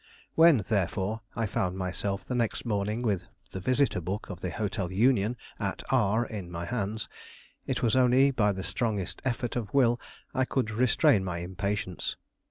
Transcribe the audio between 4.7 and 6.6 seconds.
Union at R in